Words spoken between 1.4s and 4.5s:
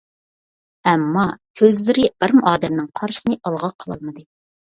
كۆزلىرى بىرمۇ ئادەمنىڭ قارىسىنى ئىلغا قىلالمىدى.